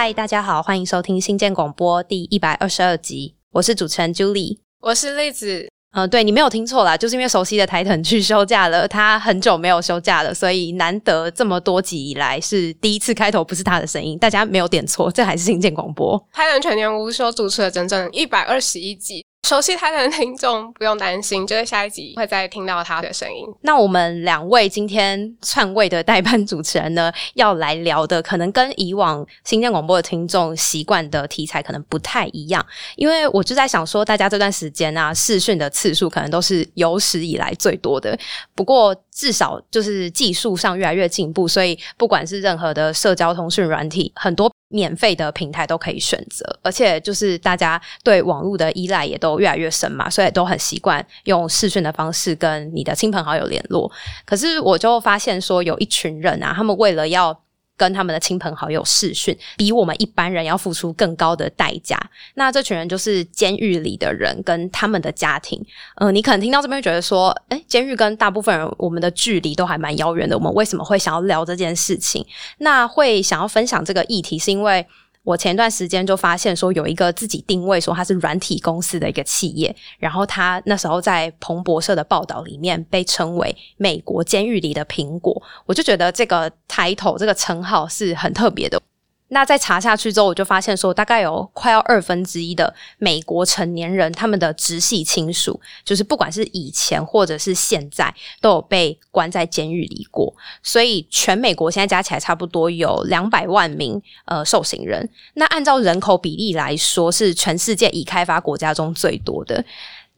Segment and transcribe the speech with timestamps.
[0.00, 5.68] 嗨，大家好，欢迎收听新建广播第一百二十二集，我是主持人 Julie，我是栗子。
[5.90, 16.16] 嗯，对你没有听错啦，就是因为熟悉的台藤去休假了，他很久没有休假了，所以难得这么多集以来是第一次开头不是他的声音，大家没有点错，这还是新建广播。
[16.32, 19.24] 台藤全年无休主持了整整一百二十一集。
[19.44, 23.46] 熟悉他的听众不用担心，就是下一集会再听到他的声音。
[23.62, 32.64] 那我们两位今天篡位的代班主持人呢，要来聊的可能跟以往新建广播的听众习惯的题材可能不太一样，
[32.96, 38.18] 因为我就在想说，大家这段时间啊视讯的次数可能都是有史以来最多的。
[38.54, 44.52] 不过至少就是技术上越来越进步，所以不管是任何的社交通讯软体，很多。
[44.68, 53.90] 免费的平台都可以选择，而且就是大家对网络的依赖也都越来越深嘛，所以都很习惯用视讯的方式跟你的亲朋好友联络。
[54.26, 57.38] 可是我就发现说，有一群人啊，他们为了要
[57.78, 61.98] 跟他们的亲朋好友视讯，比我们一般人要付出更高的代价。
[62.34, 65.64] 那这群人就是监狱里的人跟他们的家庭。
[65.94, 70.36] 嗯，你可能听到这边会觉得说，哎，监狱跟大部分人我们的距离都还蛮遥远的。
[70.36, 72.26] 我们为什么会想要聊这件事情？
[72.58, 74.86] 那会想要分享这个议题，是因为。
[75.28, 88.80] 我前段时间就发现说，有一个自己定位说它是软体公司的一个企业，然后它那时候在彭博社的报道里面被称为美国监狱里的苹果，我就觉得这个 title 这个称号是很特别的。
[89.28, 100.34] 那再查下去之后，我就发现说，大概有快要二分之一的美国成年人，他们的直系亲属，就是不管是以前或者是现在，都有被关在监狱里过。
[100.62, 105.08] 所以，全美国现在加起来差不多有两百万名呃受刑人。
[105.34, 109.64] 那按照人口比例来说，是全世界已开发国家中最多的。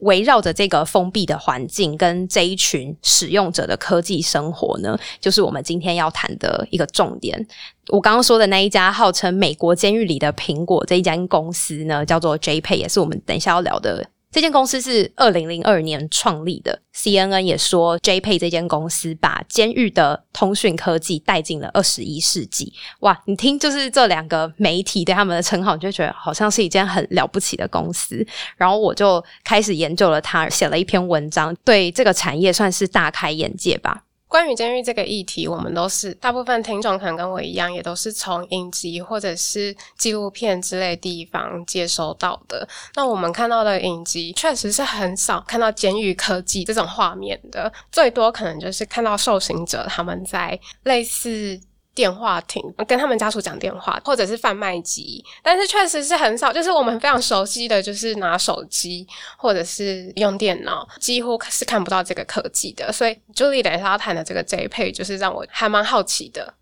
[0.00, 7.46] 围绕着这个封闭的环境跟这一群使用者的科技生活呢，就是我们今天要谈的一个重点。
[7.88, 14.06] 我刚刚说的那一家号称美国监狱里的苹果这一间公司呢，叫做 JPay，也是我们等一下要聊的。
[14.32, 16.80] 这间公司是二零零二年创立的。
[16.94, 22.72] CNN 也说，JPay 这间公司把监狱的通讯科技带进了二十一世纪。
[23.00, 28.24] 哇，你听，就是这两个媒体对他们的称号，你就觉得好像是一件很了不起的公司。
[28.56, 34.04] 然后我就开始研究了它，写了一篇文章，对这个产业算是大开眼界吧。
[34.30, 42.66] 关于监狱这个议题，我们都是大部分听众可能跟我一样，也都是从影集或者是纪录片之类地方接收到的。
[42.94, 51.60] 那我们看到的影集确实是很少看到监狱科技这种画面的，最多可能就是看到受刑者他们在类似。
[51.94, 56.52] 电话亭跟他们家属讲电话，或者是贩卖机，但是确实是很少。
[56.52, 59.06] 就是我们非常熟悉的就是拿手机
[59.36, 62.92] 或者是用电脑，几乎是看不到这个科技的。
[62.92, 66.54] 所以，Julie 等一下要谈的这个 J 配，就是让我还蛮好奇的。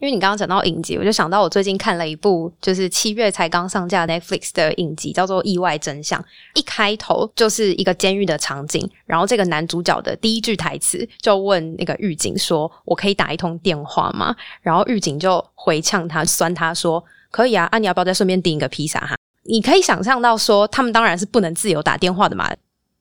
[0.00, 6.20] 因为你刚刚讲到影集，我就想到我最近看了一部，就是七月才刚上架 Netflix 的影集，叫做《意外真相》。
[6.54, 19.16] 一开头就是一个监狱的场景，然后这个男主角的第一句台词就问那个狱警说：“我可以打一通电话吗？”然后狱警就回呛他，酸他说：“可以啊，啊你要不要再顺便订一个披萨哈？”
[19.50, 22.54] 你可以想象到说，他们当然是不能自由打电话的嘛。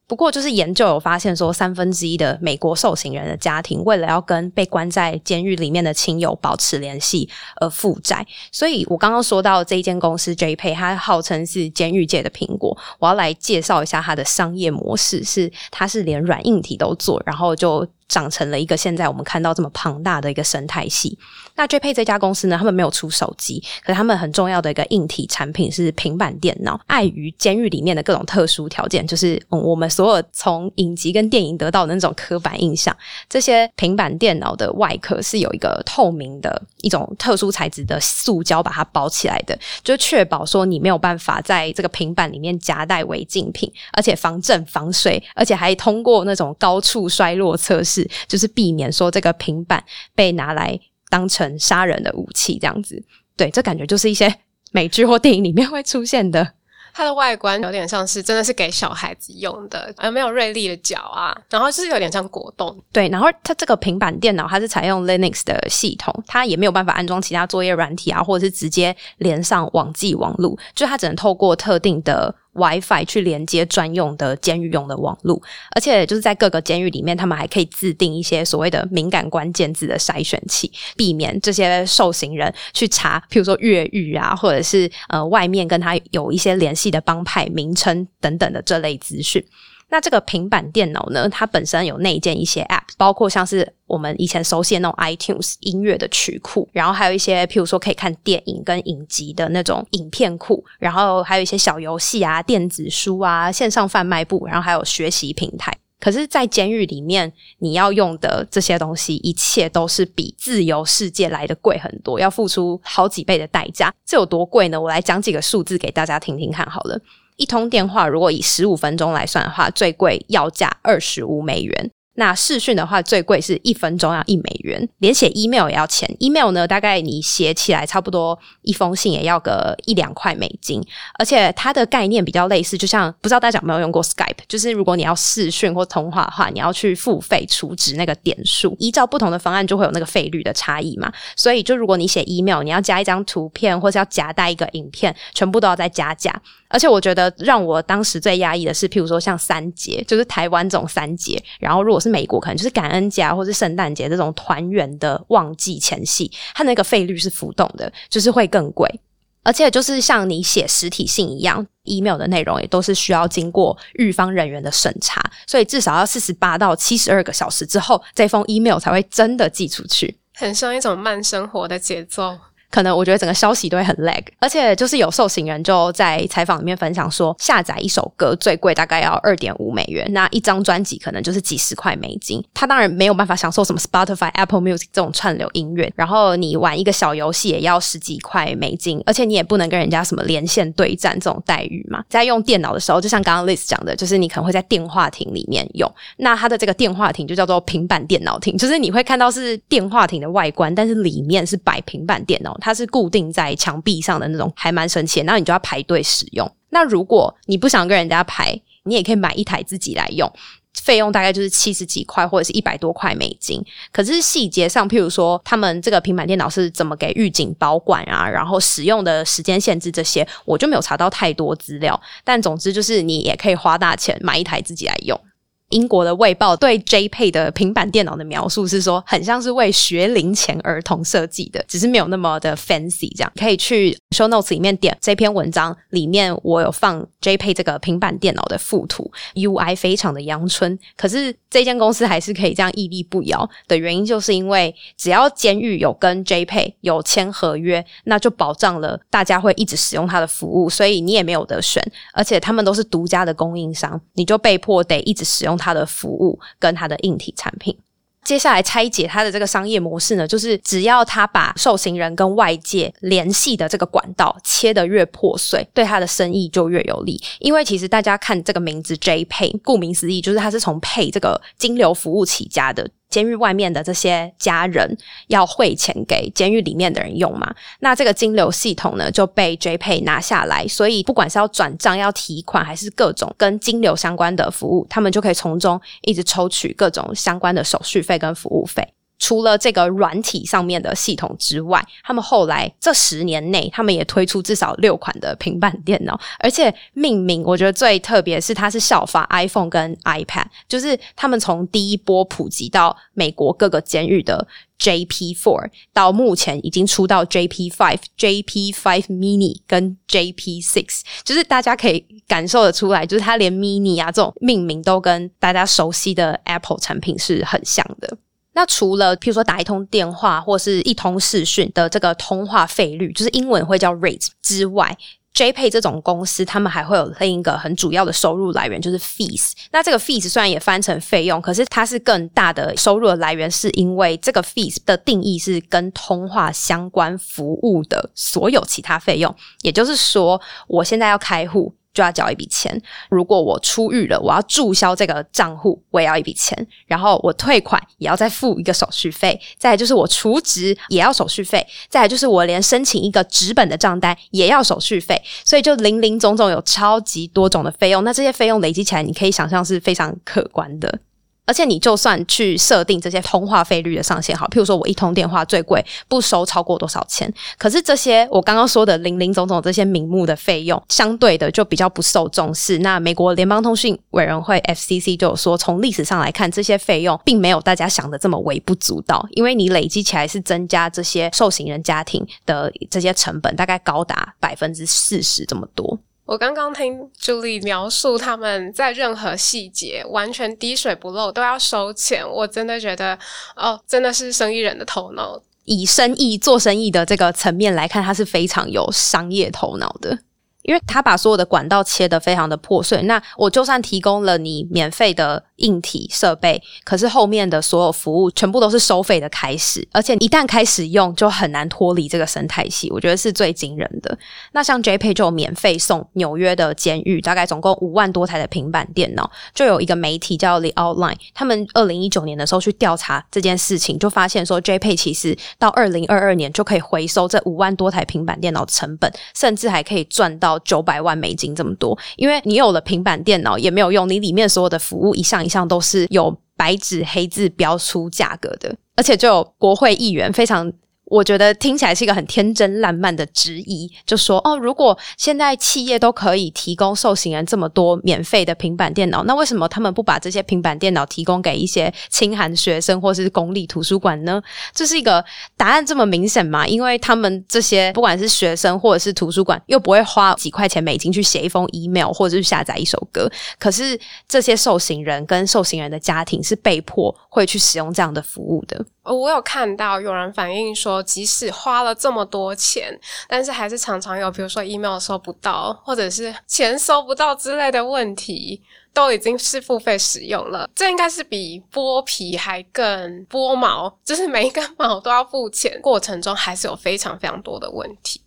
[0.07, 7.29] 不过，就是研究有发现说，三分之一的美国受刑人的家庭为了要跟被关在监狱里面的亲友保持联系
[7.59, 8.25] 而负债。
[8.49, 12.77] 所以我刚刚说到这一间公司 JPay，它号称是监狱界的苹果。
[12.99, 17.85] 我要来介绍一下它的商业模式，是它是连软硬体都做，然后就。
[18.07, 21.17] 长成了一个现在我们看到这么庞大的一个生态系。
[21.55, 21.91] 那 J.P.
[21.91, 26.79] 这家公司呢，他们没有出手机，可是他们很重要的一个硬体产品是平板电脑。
[26.85, 32.95] 碍于监狱里面的各种特殊条件，就是我们所有从影集跟电影得到的那种刻板印象，
[33.27, 47.96] 这些平板电脑的外壳是有一个透明的一种特殊材质的塑胶把它包起来的，就确保说你没有办法在这个平板里面夹带违禁品，而且防震防水，而且还通过那种高处衰落测试。
[48.27, 49.81] 就是避免说这个平板
[50.13, 50.77] 被拿来
[51.09, 53.01] 当成杀人的武器，这样子。
[53.37, 54.33] 对，这感觉就是一些
[54.73, 56.45] 美剧或电影里面会出现的。
[56.93, 61.37] 它的外观有点像是真的是给小孩子用的，有没有锐利的角啊？
[61.47, 62.75] 然后是有点像果冻。
[62.91, 72.33] 对，然后它这个平板电脑它是采用 Linux 的系统，它也没有办法安装其他作业软体啊，或者是直接连上网际网路，就它只能透过特定的。
[72.57, 75.41] WiFi 去连接专用的监狱用的网络，
[75.75, 89.43] 而且就是在各个监狱里面，他们还可以自定一些所谓的敏感关键字的筛选器，避免这些受刑人去查，譬如说越狱啊，或者是呃外面跟他有一些联系的帮派名称等等的这类资讯。
[89.89, 105.71] 那这个平板电脑呢，它本身有内建一些 App，包括像是我们以前熟悉的那种 iTunes 音乐的曲库，然后还有一些譬如说可以看电影跟影集的那种影片库，然后还有一些小游戏啊、电子书啊、线上贩卖部，然后还有学习平台。
[105.99, 113.91] 可是，在监狱里面，你要用的这些东西，一切都是比自由世界来的贵很多，要付出好几倍的代价。
[114.05, 114.79] 这有多贵呢？
[114.79, 116.63] 我来讲几个数字给大家听听看。
[116.69, 117.01] 好了，
[117.37, 121.91] 一通电话如果以十五分钟来算的话，最贵要价二十五美元。
[122.19, 126.09] 那视讯的话，最贵是一分钟要一美元，连写 email 也要钱。
[126.17, 130.83] email 呢，大概你写起来差不多一封信也要个一两块美金。
[131.19, 141.13] 而且它的概念比较类似，就像不知道大家有没有用过 Skype，就是如果你要视讯或通话的话，你要去付费储值那个点数，依照不同的方案就会有那个费率的差异嘛。
[141.35, 146.33] 所以就如果你写 email，你要加一张图片或是要夹带一个影片，全部都要再加价。
[146.69, 158.99] 而且我觉得让我当时最压抑的是，譬如说像三节，就是台湾这种三节，然后如果是美国，可能就是感恩节或是圣诞节这种团圆的旺季前夕，它那个费率是浮动的，就是会更贵。
[159.43, 172.37] 而且就是像你写实体信一样，email 的内容也都是需要经过日方人员的审查，所以至少要四十八到七十二个小时之后，这封 email 才会真的寄出去，很像一种慢生活的节奏。
[172.69, 182.43] 可能我觉得整个消息都会很 lag，而且就是有受刑人就在采访里面分享说，下载一首歌最贵大概要二点五美元，那一张专辑可能就是几十块美金。
[182.53, 192.03] 他当然没有办法享受什么 Spotify、Apple Music 这种串流音乐，然后你玩一个小游戏也要十几块美金，而且你也不能跟人家什么连线对战这种待遇嘛。
[192.09, 202.56] 在用电脑的时候，就像刚刚 Liz 讲的，就是你可能会在电话亭里面用，那它的这个电话亭就叫做平板电脑亭，就是你会看到是电话亭的外观，但是里面是摆平板电脑。
[202.59, 205.21] 它是固定在墙壁上的那种，还蛮神奇。
[205.21, 206.49] 然后你就要排队使用。
[206.69, 210.31] 那如果你不想跟人家排，你也可以买一台自己来用，
[210.73, 213.63] 费用大概就是七十几块或者是一百多块美金。
[213.91, 221.99] 可是细节上，譬如说他们这个平板电脑是怎么给狱警保管啊，然后使用的时间限制这些，我就没有查到太多资料。
[222.23, 225.19] 但总之就是你也可以花大钱买一台自己来用。
[225.69, 233.11] 英国的《卫报》对 JPA 的平板电脑的描述是说，很像是为学龄前儿童设计的，只是没有那么的 fancy。
[233.15, 240.77] 这样可以去 show notes 里面点这篇文章，里面我有放 JPA 这个平板电脑的附图，UI 非常的阳春。
[240.95, 251.83] 可是这间公司还是可以这样屹立不摇的原因，就是因为只要监狱有跟 JPA 有签合约，那就保障了大家会一直使用它的服务，所以你也没有得选。
[252.13, 255.56] 而且他们都是独家的供应商，你就被迫得一直使用。
[255.57, 257.75] 它的服务跟它的硬体产品，
[258.23, 267.21] 接下来拆解它的这个商业模式呢，就是只要他把受刑人跟外界联系的这个管道切得越破碎，对他的生意就越有利。
[267.39, 272.89] 因为其实大家看这个名字 J Pay，顾名思义，就是它是从 Pay 这个金流服务起家的。
[273.17, 277.51] 监狱外面的这些家人要汇钱给监狱里面的人用嘛？
[277.79, 288.87] 那这个金流系统呢就被 JPay 拿下来，所以不管是要转账、要提款，还是各种跟金流相关的服务，他们就可以从中一直抽取各种相关的手续费跟服务费。
[289.19, 304.47] 除了这个软体上面的系统之外，他们后来这十年内，他们也推出至少六款的平板电脑，而且命名我觉得最特别是它是效法 iPhone 跟 iPad，就是他们从第一波普及到美国各个监狱的
[304.79, 318.17] JP Four，到目前已经出到 JP Five、JP Five Mini 跟 JP Six，就是大家可以感受得出来，就是它连 Mini 啊这种命名都跟大家熟悉的 Apple 产品是很像的。
[318.57, 324.97] 那除了譬如说打一通电话或是一通视讯的这个通话费率，就是英文会叫 rate 之外
[325.35, 329.51] ，JPay 这种公司他们还会有另一个很主要的收入来源，就是 fees。
[329.71, 339.35] 那这个 fees 虽然也翻成费用，可是它是更大的收入的来源，是因为这个 fees 的定义是跟通话相关服务的所有其他费用。
[339.61, 341.71] 也就是说，我现在要开户。
[341.97, 342.79] 就要交一笔钱。
[343.09, 346.55] 如果我出狱了，我要注销这个账户，我也要一笔钱。
[346.85, 349.39] 然后我退款也要再付一个手续费。
[349.57, 351.65] 再就是我除职也要手续费。
[351.89, 355.19] 再就是我连申请一个纸本的账单也要手续费。
[355.43, 358.03] 所以就零零总总有超级多种的费用。
[358.03, 360.99] 那这些费用累积起来，你可以想象是非常可观的。
[361.47, 372.79] 而且你就算去设定这些通话费率的上限，好，譬如说我一通电话最贵不收超过多少钱，可是这些我刚刚说的零零总总这些名目的费用，相对的就比较不受重视。
[372.79, 385.97] 那美国联邦通讯委员会 FCC 就有说，从历史上来看，这些费用并没有大家想的这么微不足道，因为你累积起来是增加这些受刑人家庭的这些成本，大概高达百分之四十这么多。
[386.27, 393.17] 我刚刚听 Julie 描述他们在任何细节完全滴水不漏都要收钱，我真的觉得
[393.55, 395.41] 哦，真的是生意人的头脑。
[395.63, 400.19] 以生意做生意的这个层面来看，他是非常有商业头脑的。
[400.63, 414.17] 因为他把所有的管道切得非常的破碎，那我就算提供了你免费的硬体设备，可是后面的所有服务全部都是收费的开始，而且一旦开始用，就很难脱离这个生态系，我觉得是最惊人的。
[414.51, 430.57] 那像 JPay 就免费送纽约的监狱，大概总共五万多台的平板电脑，就有一个媒体叫 The Outline，他们二零一九年的时候去调查这件事情，就发现说 JPay 其实到二零二二年就可以回收这五万多台平板电脑成本，甚至还可以赚到。
[430.67, 440.71] 九百万美金这么多，因为你有了平板电脑也没有用，你里面所有的服务一项一项都是有白纸黑字标出价格的，而且就有国会议员非常。
[441.09, 454.41] 我觉得听起来是一个很天真烂漫的质疑，就说哦，如果现在企业都可以提供受刑人这么多免费的平板电脑，那为什么他们不把这些平板电脑提供给一些清寒学生或是公立图书馆呢？
[454.73, 455.23] 这是一个
[455.55, 456.67] 答案这么明显吗？
[456.67, 463.97] 因为他们这些不管是学生或者是图书馆，又不会花几块钱美金去写一封 email 或者是下载一首歌，可是
[464.27, 468.85] 这些受刑人跟受刑人的家庭是被迫会去使用这样的服务的。
[469.03, 478.61] 我有看到有人反映说，即使花了这么多钱，但是还是常常有，比如说 email 收不到，或者是钱收不到之类的问题，
[478.93, 480.69] 都已经是付费使用了。
[480.75, 488.21] 这应该是比剥皮还更剥毛，就是每一根毛都要付钱，过程中还是有非常非常多的问题。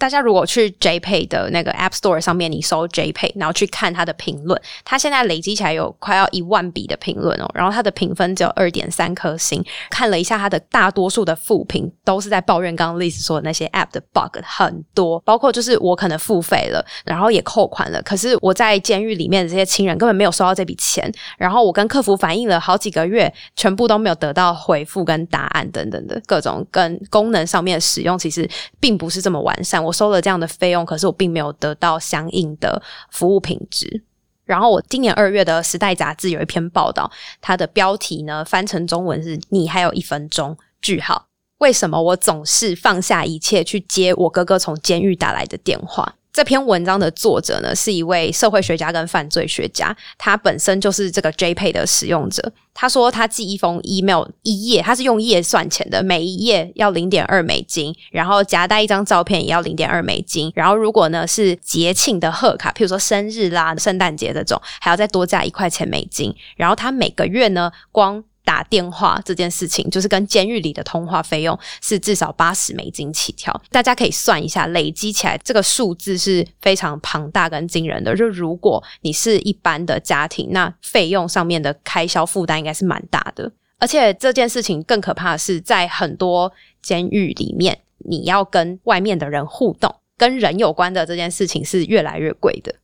[0.00, 7.46] 大家如果去 JPay 的那个 App Store 上面，你搜 JPay，然后去看它的评论，它现在累积起来有快要一万笔的评论哦。
[7.52, 9.62] 然后它的评分只有二点三颗星。
[9.90, 21.12] 看了一下它的大多数的负评，都是在抱怨刚刚 Liz 说的那些 App 的 bug 很多，包括就是我可能付费了，然后也扣款了，可是我在监狱里面的这些亲人根本没有收到这笔钱。
[21.36, 28.48] 然后我跟客服反映了好几个月，全部都没有得到回复跟答案等等的各种跟功能上面使用，其实
[28.80, 29.84] 并不是这么完善。
[29.84, 32.80] 我我收了这样的费用，可是我并没有得到相应的
[33.10, 34.04] 服务品质。
[34.44, 41.26] 然后我今年二月的《时代》杂志有一篇报道，它的标题呢翻成中文是“你还有一分钟”，句号。
[41.58, 46.14] 为什么我总是放下一切去接我哥哥从监狱打来的电话？
[46.32, 52.52] 这篇文章的作者呢，是一位社会学家跟犯罪学家，他本身就是这个 JPay 的使用者。
[52.72, 66.34] 他说，他寄一封 email 一页，他是用页算钱的，每一页要零点二美金，然后夹带一张照片也要零点二美金，然后如果呢是节庆的贺卡，譬如说生日啦、圣诞节这种，还要再多加一块钱美金。
[66.56, 73.54] 然后他每个月呢，光打电话这件事情，就是跟监狱里的通话费用是至少八十美金起跳。
[73.70, 78.16] 大家可以算一下，累积起来这个数字是非常庞大跟惊人的。
[78.16, 83.52] 就如果你是一般的家庭，那费用上面的开销负担应该是蛮大的。
[83.78, 86.52] 而且这件事情更可怕的是，在很多
[86.82, 92.74] 监狱里面，你要跟外面的人互动，跟人有关的这件事情是越来越贵的。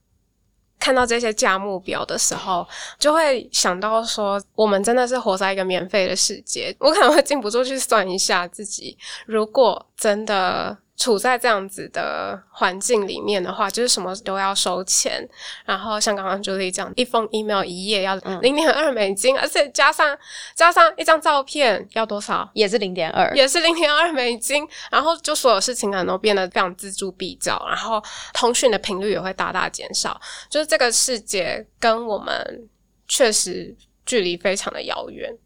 [0.87, 2.65] 看到这些价目表的时候，
[2.97, 6.73] 就会想到说，我们真的是活在一个免费的世界。
[6.79, 10.79] 我可能会禁不住去算一下自己，如果真的。
[10.97, 15.29] 处在这样子的环境里面的话，就是什么都要收钱。
[15.65, 20.17] 然后像刚刚 Julie 讲，一封 email 一页要零点二美金，而且加上
[20.55, 22.51] 加上一张照片要多少？
[22.55, 24.67] 也是零点二，也是零点二美金。
[24.91, 30.19] 然后就所有事情可能都变得非常锱铢必较，然后通讯的频率也会大大减少。
[30.49, 32.69] 就是这个世界跟我们
[33.07, 33.77] 确实
[34.07, 35.37] 距离非常的遥远。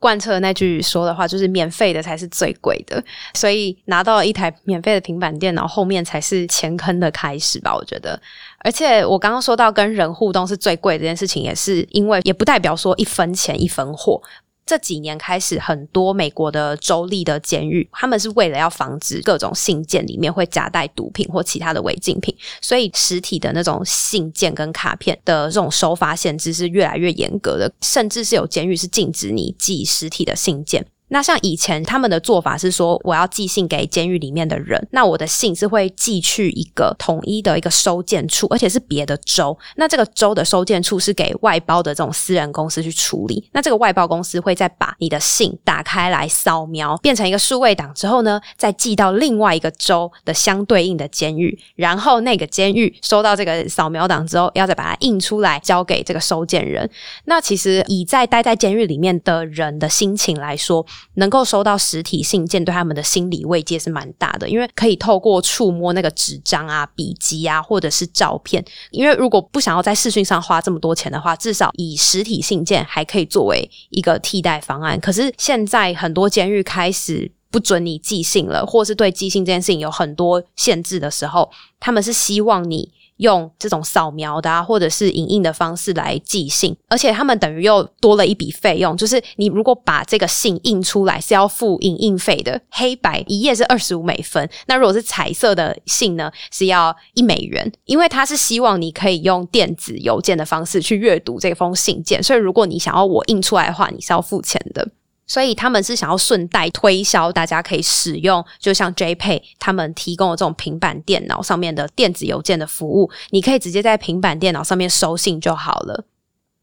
[0.00, 3.00] 贯彻那句说的话，就是免费的才是最贵的，
[3.34, 7.72] 所以拿到一台免费的平板电脑，后面才是钱坑的开始吧？
[7.76, 8.20] 我觉得，
[8.64, 14.20] 而且我刚刚说到跟人互动是最贵这件事情，也是因为也不代表说一分钱一分货。
[14.70, 30.86] 这几年开始，很多美国的州立的监狱，他们是为了要防止各种信件里面会夹带毒品或其他的违禁品，所以实体的那种信件跟卡片的这种收发限制是越来越严格的，甚至是有监狱是禁止你寄实体的信件。
[31.10, 39.56] 那像以前他们的做法是说，我要寄信给监狱里面的人，那我的信是会寄去一个统一的一个收件处，而且是别的州。
[39.76, 43.48] 那这个州的收件处是给外包的这种私人公司去处理。
[43.52, 56.88] 那这个外包公司会再把你的信打开来扫描，变成一个数位档之后呢，再寄到另外一个州的相对应的监狱，然后那个监狱收到这个扫描档之后，要再把它印出来交给这个收件人。
[57.24, 68.64] 那其实以在待在监狱里面的人的心情来说，能够收到实体信件，对他们的心理慰藉是蛮大的，因为可以透过触摸那个纸张啊、笔记啊，或者是照片。
[68.90, 74.98] 因为如果不想要在视讯上花这么多钱的话，至少以实体信件还可以作为一个替代方案。
[75.00, 82.92] 可是现在很多监狱开始不准你寄信了，或是对寄信这件事情有很多限制的时候，他们是希望你。
[83.20, 104.88] 用这种扫描的啊，或者是影印的方式来寄信，而且他们等于又多了一笔费用，就是你如果把这个信印出来是要付影印费的，黑白一页是二十五美分，那如果是彩色的信呢，是要一美元，因为他是希望你可以用电子邮件的方式去阅读这封信件，所以如果你想要我印出来的话，你是要付钱的。
[105.30, 116.04] 所以他们是想要顺带推销，大家可以使用，就像 JPay 他们提供的这种平板电脑上面的电子邮件的服务，你可以直接在平板电脑上面收信就好了。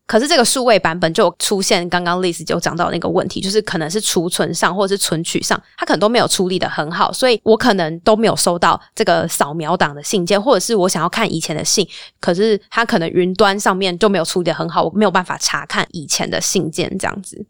[0.05, 11.87] 可是这个数位版本就出现刚刚 Liz 就讲到那个问题，就是可能是储存上或者是存取上，它可能都没有处理的很好，所以我可能都没有收到这个扫描档的信件，或者是我想要看以前的信，
[12.19, 17.45] 可是它可能云端上面就没有处理的很好，我没有办法查看以前的信件这样子。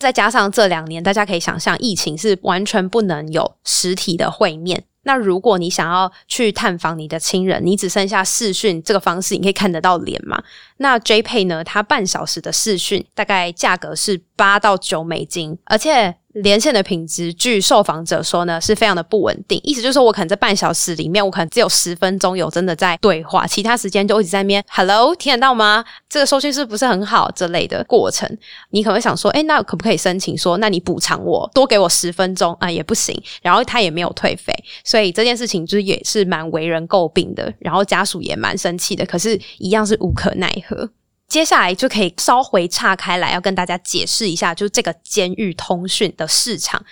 [0.00, 4.82] 再加上这两年，大家可以想象，疫情是完全不能有实体的会面。
[5.02, 10.42] 那如果你想要去探访你的亲人，你只剩下视讯这个方式，你可以看得到脸嘛？
[10.78, 11.62] 那 JPay 呢？
[11.62, 16.16] 它半小时的视讯大概价格是八到九美金，而且。
[16.34, 19.60] 连线的品质，据受访者说呢，是非常的不稳定。
[19.64, 25.84] 意思就是说，我可能在半小时里面，我可能只有十分钟有真的在对话，其他时间就一直在那边 “hello”，听得到吗？
[26.08, 27.30] 这个收讯是不是很好？
[27.34, 28.28] 这类的过程，
[28.70, 32.70] 你可能会想说，哎，那可不可以申请说，那你补偿我，多给我十分钟啊？
[32.70, 33.20] 也不行。
[33.42, 37.52] 然后他也没有退费，所以这件事情就是也是蛮为人诟病的。
[37.58, 40.88] 然后家属也蛮生气的，可是一样是无可奈何。
[41.30, 46.84] 接下来就可以稍回岔开来，要跟大家解释一下，就是这个监狱通讯的市场。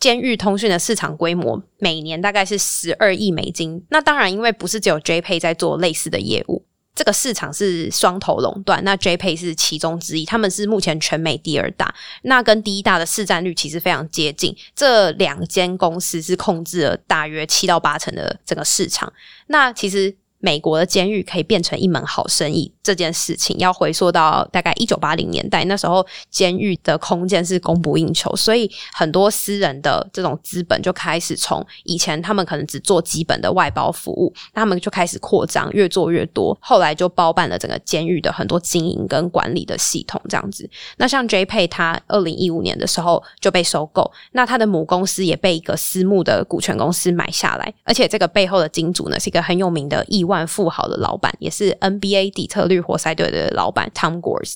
[0.00, 3.82] 监狱通讯的市场规模每年大概是十二亿美金。
[3.90, 8.82] 那当然，因为不是只有 JPA 在做类似的业务，这个市场是双头垄断。
[8.82, 11.94] 那 JPA 是其中之一，他们是目前全美第二大。
[12.22, 14.54] 那跟第一大的市占率其实非常接近。
[14.74, 19.10] 这两间公司是控制了大约七到八成的整个市场。
[19.46, 20.16] 那其实。
[20.44, 40.68] 美国的监狱可以变成一门好生意，这件事情要回溯到大概一九八零年代，那时候监狱的空间是供不应求，所以很多私人的这种资本就开始从以前他们可能只做基本的外包服务，他们就开始扩张，越做越多，后来就包办了整个监狱的很多经营跟管理的系统这样子。
[40.98, 50.33] 那像 JPay，它二零一五年的时候就被收购，那它的母公司也被一个私募的股权公司买下来，而且这个背后的金主呢是一个很有名的亿万。
[50.34, 54.54] 万富豪的老板，也是 NBA 底特律活塞队的老板 Tom Gores。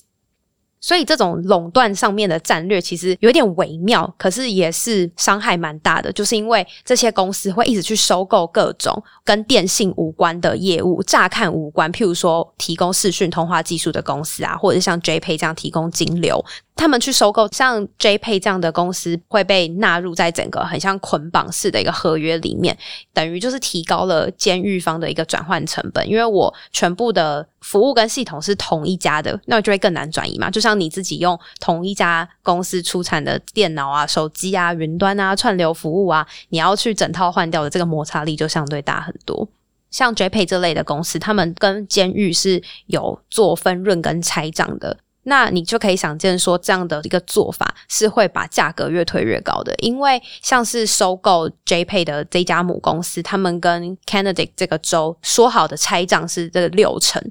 [0.81, 16.41] 所以这种垄断上面的战略其实有点微妙，可是也是伤害蛮大的，就是因为这些公司会一直去收购各种跟电信无关的业务，乍看无关，譬如说提供视讯通话技术的公司啊，或者是像 JPay 这样提供金流。
[16.79, 22.75] 他们去收购像 JPay 这样的公司，会被纳入在整个很像捆绑式的一个合约里面，
[23.13, 26.07] 等于就是提高了监狱方的一个转换成本。
[26.09, 30.49] 因为我全部的服务跟系统是同一家的，那就会更难转移嘛。
[30.49, 39.45] 就像你自己用同一家公司出产的电脑啊、手机啊、云端啊、串流服务啊，你要去整套换掉的这个摩擦力就相对大很多。
[39.91, 44.95] 像 JPay 这类的公司，他们跟监狱是有做分润跟拆账的。
[45.23, 57.21] 那你就可以想见，说这样的一个做法是会把价格越推越高的，因为像是收购 JPay 的这家母公司，他们跟 Canada 这个州说好的拆账是这六成。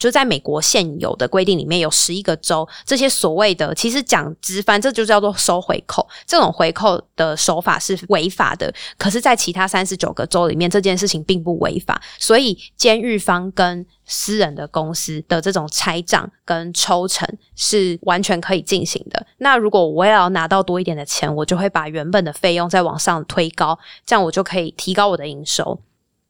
[0.00, 6.04] 就在美国现有的规定里面有十一个州，这些所谓的其实讲直翻，这就叫做收回扣。
[6.26, 12.00] 这种回扣的手法是违法的，可是，在其他三十九个州里面，这件事情并不违法。
[12.18, 19.26] 所以，监狱方跟私人的公司的这种拆账跟抽成是完全可以进行的。
[19.38, 25.78] 那如果我也要拿到多一点的钱，我就会把原本的费用再往上推高，这样我就可以提高我的营收。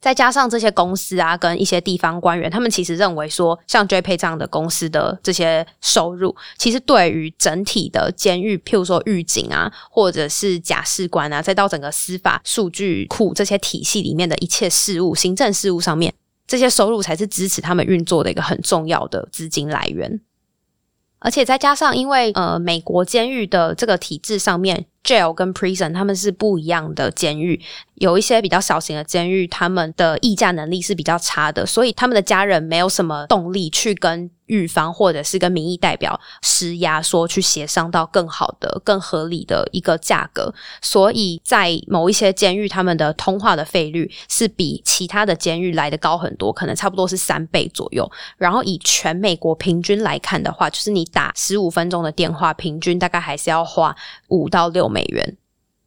[0.00, 16.14] 再加上这些公司啊，跟一些地方官员，他们其实认为说，像 J P 这样的公司的这些收入，其实对于整体的监狱，譬如说狱警啊，或者是假释官啊，再到整个司法数据库这些体系里面的一切事务、行政事务上面，
[16.46, 20.20] 这些收入才是支持他们运作的一个很重要的资金来源。
[21.20, 27.60] 而且再加上，因为呃，美国监狱的这个体制上面，jail 跟 prison 他们是不一样的监狱。
[27.96, 40.52] 有一些比较小型的监狱，他们的议价能力是比较差的，所以他们的家人没有什么动力去跟狱方或者是跟民意代表施压，说去协商到更好的、更合理的一个价格。
[40.82, 48.10] 所以在某一些监狱，他们的通话的费率是比其他的监狱来的高很多，可能差不多是三倍左右。
[48.36, 53.96] 然后以全美国平均来看的话，就是你打十五分钟的电话，平均大概还是要花
[54.28, 55.36] 五到六美元。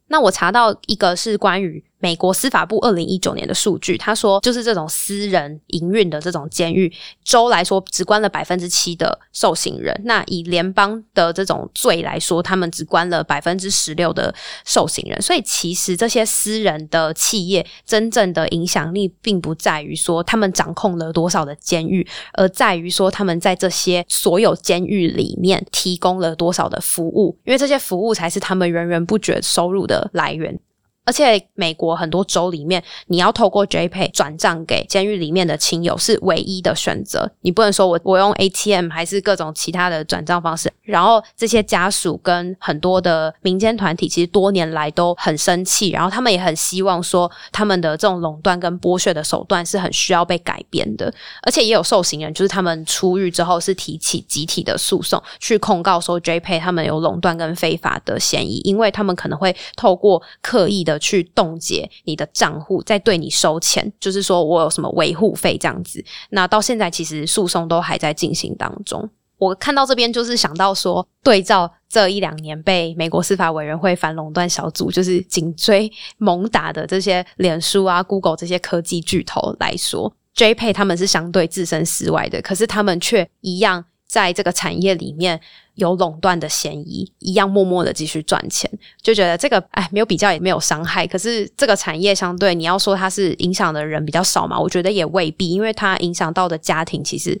[0.08, 1.84] 那我查到一个是关于。
[2.04, 6.92] 美国司法部二零一九年的数据，他说，就是这种私人营运的这种监狱
[7.24, 9.98] 州来说，只关了百分之七的受刑人。
[10.04, 14.34] 那以联邦的这种罪来说，他们只关了百分之十六的
[14.66, 15.22] 受刑人。
[15.22, 30.60] 所以，其实这些私人的企业真正的影响力，并不在于说他们掌控了多少的监狱，而在于说他们在这些所有监狱里面提供了多少的服务，因为这些服务才是他们源源不绝收入的来源。
[31.04, 37.30] 而且美国很多州里面，你要透过 JPay 转账给监狱里面的亲友是唯一的选择。
[37.42, 40.72] 你不能说我我用 ATM 还是各种其他的转账方式。
[40.82, 51.12] 然后这些家属跟很多的民间团体，其实多年来都很生气，然后他们也很希望说，他们的这种垄断跟剥削的手段是很需要被改变的。
[51.42, 66.04] 而且也有受刑人，就是他们出狱之后是提起集体的诉讼，去控告说 JPay 他们有垄断跟非法的嫌疑，因为他们可能会透过刻意的去冻结你的账户，再对你收钱，就是说我有什么维护费这样子。
[66.30, 69.08] 那到现在其实诉讼都还在进行当中。
[69.36, 85.40] 我看到这边就是想到说，对照这一两年被美国司法委员会反垄断小组就是紧追猛打的这些脸书啊、Google 这些科技巨头来说，JPay 他们是相对置身事外的，可是他们却一样在这个产业里面。
[85.74, 88.70] 有垄断的嫌疑，一样默默的继续赚钱，
[89.02, 91.06] 就觉得这个哎，没有比较也没有伤害。
[91.06, 97.40] 可是这个产业相对你要说它是影响的人比较少嘛，我觉得也未必，因为它影响到的家庭其实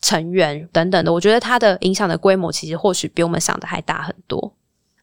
[0.00, 4.52] 成员等等的，我觉得它的影响的规模其实或许比我们想的还大很多。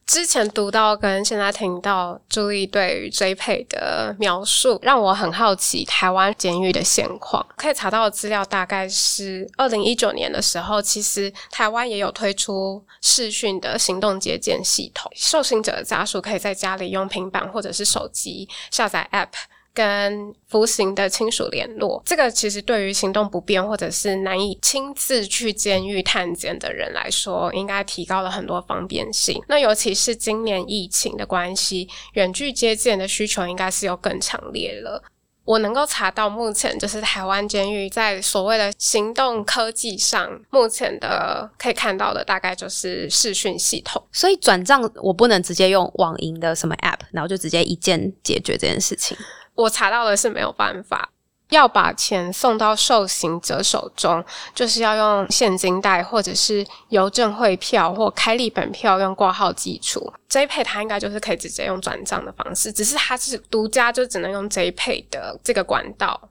[0.06, 7.44] 之前读到跟现在听到朱莉对于追配的描述，让我很好奇台湾监狱的现况。
[7.56, 19.28] 可以查到的资料大概是二零一九年的时候，其实台湾也有推出视讯的行动接见系统，受刑者的家属可以在家里用平板或者是手机下载 App。
[19.74, 29.42] 跟服刑的亲属联络，这个其实对于行动不便或者是难以亲自去监狱探监的人来说，应该提高了很多方便性。
[29.48, 35.02] 那尤其是今年疫情的关系，远距接见的需求应该是有更强烈了。
[35.44, 44.00] 我能够查到，目前就是台湾监狱在所谓的行动科技上，目前的可以看到的大概就是视讯系统。
[44.12, 49.16] 所以转账我不能直接用网银的什么 App，然后就直接一键解决这件事情。
[49.54, 51.10] 我查到的是没有办法，
[51.50, 60.12] 要把钱送到受刑者手中，就是要用现金贷或者是邮政汇票或开立本票用挂号寄出。
[60.30, 66.28] JPay 它应该就是可以直接用转账的方式，只是它是独家，就只能用 JPay 的这个管道。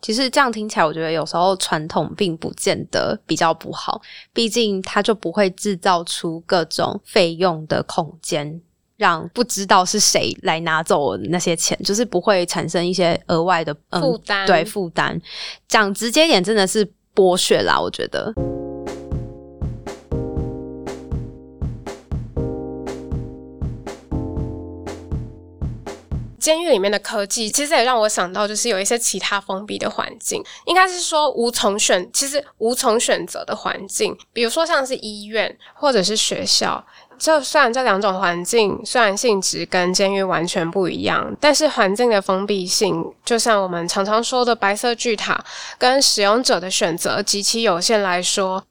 [0.00, 4.00] 其实这样听起来，我觉得有时候传统并不见得比较不好，
[4.32, 8.60] 毕竟它就不会制造出各种费用的空间。
[8.98, 14.44] 让不知道是谁来拿走那些钱，就是不会产生一些额外的负担。
[14.44, 15.18] 对负担，
[15.68, 16.84] 讲直接点，真的是
[17.14, 17.80] 剥削啦。
[17.80, 18.34] 我觉得，
[26.40, 36.84] 监狱里面的科技，其实也让我想到，就是有一些其他封闭的环境，应该是说无从选，其实无从选择的环境，比如说像是医院或者是学校。
[37.18, 45.44] 就算这两种环境虽然性质跟监狱完全不一样，但是环境的封闭性，就像我们常常说的白色巨塔，
[45.76, 48.62] 跟使用者的选择极其有限来说，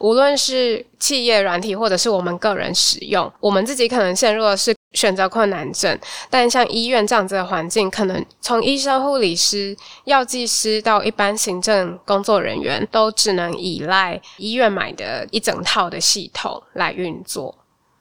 [0.00, 5.96] 无论是企业软体或者是我们个人使用，我们自己可能陷入的是选择困难症。
[6.30, 17.54] 但像医院这样子的环境，可能从医生、护理师、药剂师到一般行政工作人员，都只能依赖医院买的一整套的系统来运作。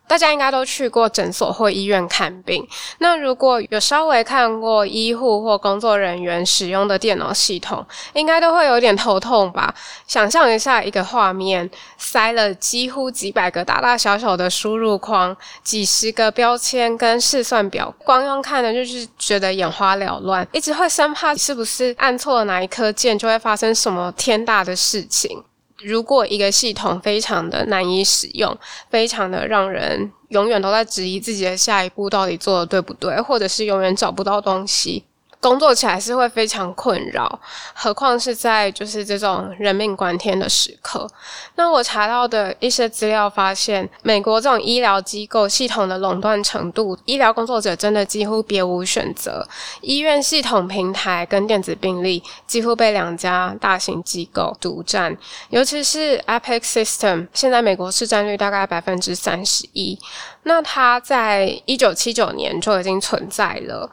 [0.07, 2.67] 大家应该都去过诊所或医院看病。
[2.99, 9.73] 那如果有稍微看过医护或工作人员使用的电脑系统，应该都会有点头痛吧？
[10.05, 25.41] 想象一下一个画面，塞了几乎几百个大大小小的输入框，几十个标签跟试算表，光用看的就是觉得眼花缭乱，一直会生怕是不是按错了哪一颗键，就会发生什么天大的事情。
[25.83, 28.57] 如果一个系统非常的难以使用，
[28.89, 35.03] 非常的让人永远都在质疑自己的下一步到底做的对不对，或者是永远找不到东西，
[35.41, 37.39] 工作起来是会非常困扰，
[37.73, 41.09] 何况是在就是这种人命关天的时刻。
[41.55, 49.45] 那我查到的一些资料发现，美国这种医疗机构系统的垄断程度，医疗工作者真的几乎别无选择。
[49.81, 55.17] 医院系统平台跟电子病历几乎被两家大型机构独占，
[55.49, 59.99] 尤其是 Epic System，现在美国市占率大概百分之三十一。
[60.43, 63.89] 那它在一九七九年就已经存在了。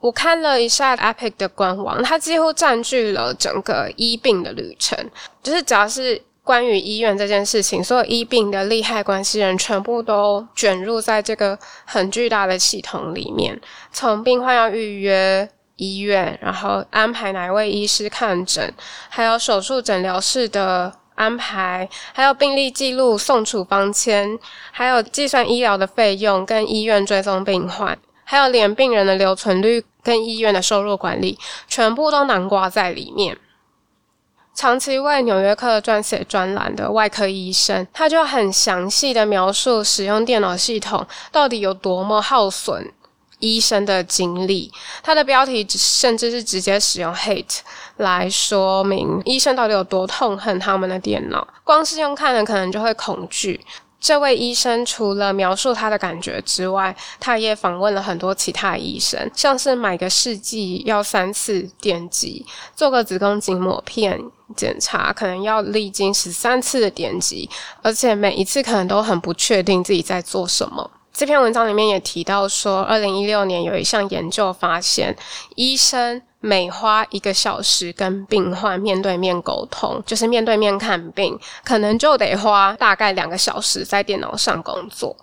[0.00, 4.98] 我看了一下 Epic 的官网，它几乎占据了整个医病的旅程。
[5.42, 13.60] 就是只要是关于医院这件事情，所有医病的利害关系人全部都卷入在这个很巨大的系统里面。
[13.92, 18.72] 从病患要预约医院，然后安排哪位医师看诊，
[19.10, 24.38] 还有手术诊疗室的安排，还有病历记录、送处方签，
[24.72, 27.98] 还有计算医疗的费用，跟医院追踪病患。
[28.24, 33.38] 还有连病人的留存率跟医院的收入管理，全部都囊括在里面。
[34.52, 42.92] 长期为《纽约客》撰写专栏的外科医生，他就很详细的描述使用电脑系统到底有多么耗损
[43.38, 44.70] 医生的精力。
[45.02, 47.60] 他的标题甚至是直接使用 “hate”
[47.96, 51.46] 来说明医生到底有多痛恨他们的电脑。
[51.64, 53.58] 光是用看的，可能就会恐惧。
[54.00, 64.18] 这位医生除了描述他的感觉之外，他也访问了很多其他医生，像是买个试剂要三次电击，做个子宫颈抹片
[64.56, 67.48] 检查可能要历经十三次的点击，
[67.82, 70.90] 而且每一次可能都很不确定自己在做什么。
[71.12, 75.14] 这篇文章里面也提到说，二零一六年有一项研究发现，
[75.56, 76.22] 医生。
[76.40, 85.14] 每花一个小时跟病患面对面沟通，就是面对面看病，可能就得花大概两个小时在电脑上工作。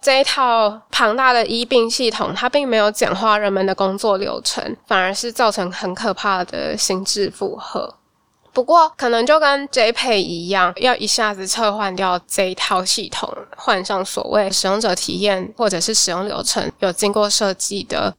[0.00, 7.94] 这一套庞大的医病系统，它并没有简化人们的工作流程，反而是造成很可怕的心智负荷。
[8.52, 18.14] 不过，可能就跟 JPay 一样，要一下子撤换掉这一套系统，换上所谓使用者体验或者是使用流程有经过设计的。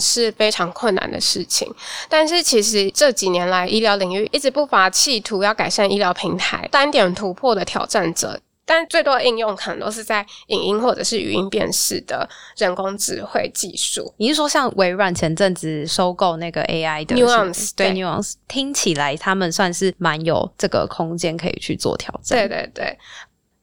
[0.00, 1.70] 是非常困难的事情，
[2.08, 12.26] 但是其实这几年来，医疗领域一直不乏企图要改善医疗平台单点突破的挑战者，但最多的应用可能都是在影音或者是语音辨识的
[12.56, 14.14] 人工智慧技术。
[14.16, 17.72] 你是说像微软前阵子收购那个 AI 的 Nuance？
[17.76, 22.38] 对，Nuance 听起来他们算是蛮有这个空间可以去做挑战。
[22.38, 22.98] 对对对，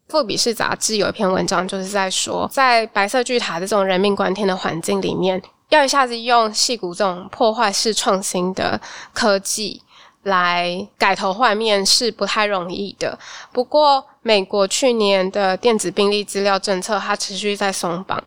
[0.08, 5.42] 富比士杂志有一篇文章就是在说，在白色巨塔这种人命关天的环境里面。
[5.70, 8.80] 要一下子用戏骨这种破坏式创新的
[9.14, 9.82] 科技
[10.24, 13.18] 来改头换面是不太容易的。
[13.52, 18.22] 不过，美国去年的电子病历资料政策它持续在松绑，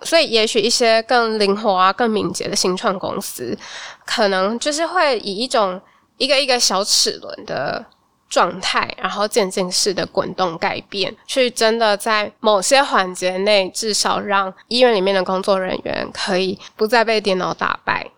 [0.00, 3.58] 所以也许一些更灵活啊、更敏捷的新创公司，
[4.04, 5.80] 可能就是会以一种
[6.16, 7.84] 一个一个小齿轮的。
[8.28, 18.10] 状态，然后渐进式的滚动改变，去真的在某些环节内，至少让医院里面的工作人员可以不再被电脑打败。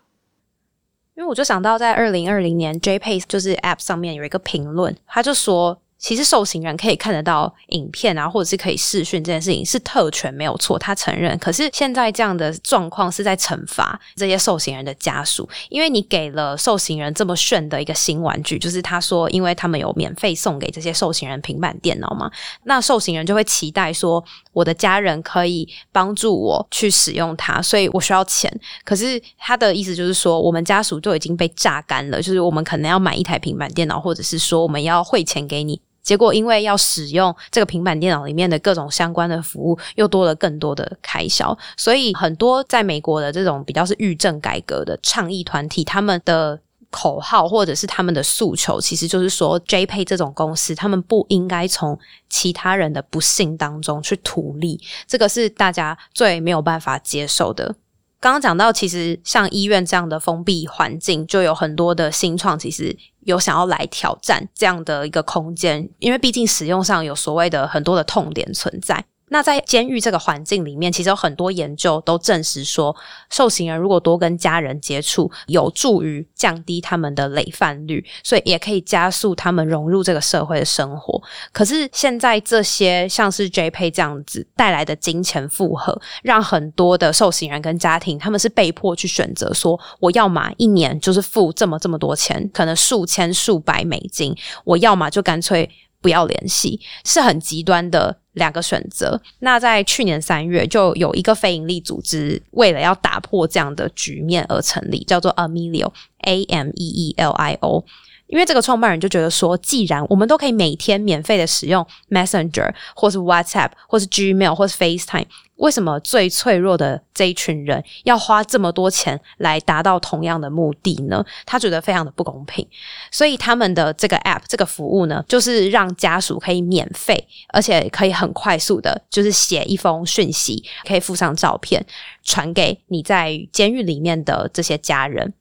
[1.14, 5.78] 因为我就想到，在二零二零年，J pace 就是 App 上面有一个评论，他就说。
[5.98, 11.36] 其实受刑人可以看得到影片啊，或者是可以视讯这件事情是特权，没有错，他承认。
[11.38, 22.30] 可是现在这样的状况是在惩罚这些受刑人的家属，因为你给了受刑人这么炫的一个新玩具，就是他说，因为他们有免费送给这些受刑人平板电脑嘛，
[22.62, 28.48] 那受刑人就会期待说，我的家人可以帮助我去使用它，所以我需要钱。
[28.84, 35.80] 可是他的意思就是说，我们家属就已经被榨干了，就是我们可能要买一台平板电脑，或者是说我们要汇钱给你。
[36.02, 46.58] 结果，因为要使用这个平板电脑里面的各种相关的服务，又多了更多的开销，所以很多在美国的这种比较是预政改革的倡议团体，他们的
[46.90, 51.98] 口号或者是他们的诉求，其实就是说，JPay 这种公司，他们不应该从
[52.30, 57.74] 其他人的不幸当中去图利，这个是大家最没有办法接受的。
[58.20, 69.04] 刚刚讲到，其实像医院这样的封闭环境，就有很多的新创，其实有想要来挑战这样的一个空间，因为毕竟使用上有所谓的很多的痛点存在。
[69.30, 72.94] 那在监狱这个环境里面，其实有很多研究都证实说，
[73.30, 81.22] 受刑人如果多跟家人接触，有助于降低他们的累犯率，所以也可以加速他们融入这个社会的生活。
[81.52, 95.68] 可是现在这些像是 JPay 这样子带来的金钱负荷，让很多的受刑人跟家庭他们是被迫去选择说，我要么一年就是付这么这么多钱，可能数千数百美金，我要么就干脆。
[96.00, 99.20] 不要联系，是很极端的两个选择。
[99.40, 107.84] 那在去年三月，就有一个非营利组织为了要打破这样的局面而成立，叫做 Amelio，A M E E L I O。
[108.28, 121.24] 因为这个创办人就觉得说，既然我们都可以每天免费的使用 Messenger 或是 WhatsApp 或是 Gmail 或是 FaceTime，为什么最脆弱的这一群人要花这么多钱来达到同样的目的呢？
[121.44, 122.66] 他觉得非常的不公平，
[123.10, 131.84] 所以他们的这个 App 这个服务呢，就是让家属可以免费，而且可以很快速的，就是写一封讯息，可以附上照片，
[132.22, 135.32] 传给你在监狱里面的这些家人。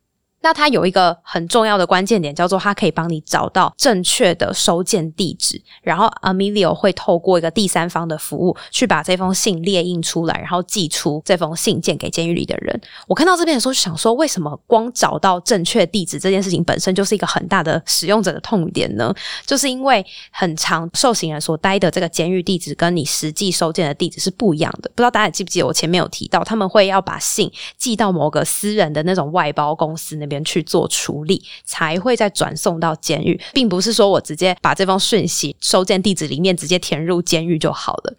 [0.48, 12.80] 那它有一个很重要的关键点，叫做它可以帮你找到正确的收件地址，然后 Amelio 会透过一个第三方的服务去把这封信列印出来，然后寄出这封信件给监狱里的人。
[13.08, 19.14] 我看到这边的时候，就想说，为什么光找到正确地址这件事情本身就是一个很大的使用者的痛点呢？
[19.46, 24.90] 就是因为很长受刑人所待的这个监狱地址跟你实际收件的地址是不一样的。
[24.96, 30.28] 不知道大家记不记得我前面有提到，他们会要把信寄到某个私人的那种外包公司那。
[30.28, 38.14] 边去做处理，才会再转送到监狱，并不是说我直接把这封讯息收件地址里面直接填入监狱就好了。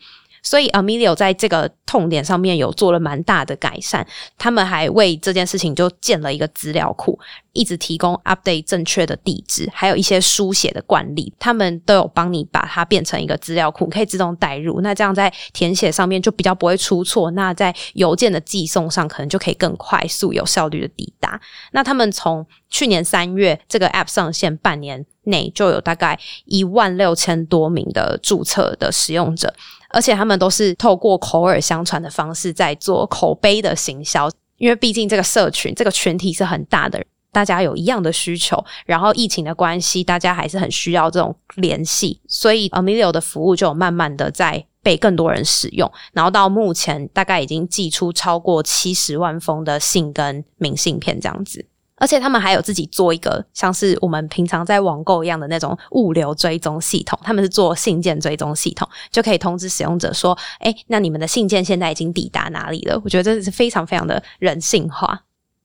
[0.48, 4.06] 所以，Amelio 在这个痛点上面有做了蛮大的改善。
[4.38, 7.18] 他们还为这件事情就建了一个资料库，
[7.52, 14.80] 一直提供 update 正确的地址，还有一些书写的惯例，他们都有帮你把它变成一个资料库，可以自动带入。
[14.80, 17.30] 那这样在填写上面就比较不会出错。
[17.32, 21.38] 那在邮件的寄送上，可能就可以更快速、有效率的抵达。
[21.72, 29.54] 那他们从去年三月这个 app 上线半年内，就有大概一万六千多名的注册的使用者。
[29.90, 51.64] 而且他们都是透过口耳相传的方式在做口碑的行销，因为毕竟这个社群这个群体是很大的，大家有一样的需求，然后疫情的关系，大家还是很需要这种联系，所以 Amelio 的服务就慢慢的在被更多人使用，然后到目前大概已经寄出超过七十万封的信跟明信片这样子。
[51.98, 65.20] 而且他们还有自己做一个像是我们平常在网购一样的那种物流追踪系统，他们是做信件追踪系统，就可以通知使用者说：“哎，那你们的信件现在已经抵达哪里了？”我觉得这是非常非常的人性化。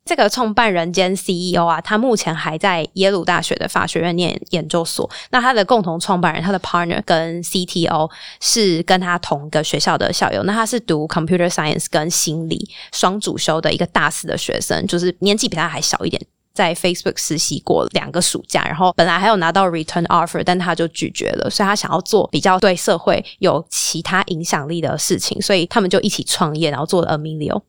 [0.05, 5.09] 这个创办人兼 CEO 啊，他目前还在耶鲁大学的法学院念研究所。
[5.31, 8.11] 那他的共同创办人，他的 partner 跟 CTO
[8.41, 10.43] 是跟他同一个学校的校友。
[10.43, 16.21] 那他是读 computer science 跟心理双主修的一个大四的学生，就是年纪比他还小一点，
[16.53, 21.49] 在 Facebook 实习过两个暑假，然后本来还有拿到 return offer，但他就拒绝了。
[21.49, 27.61] 所以他想要做比较对社会有其他影响力的事情，所以他们就一起创业，然后做了 Amelio。